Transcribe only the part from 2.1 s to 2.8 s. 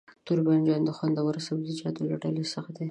ډلې څخه دی.